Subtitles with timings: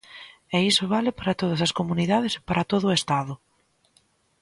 [0.55, 3.33] E iso vale para todas as comunidades e para todo o Estado.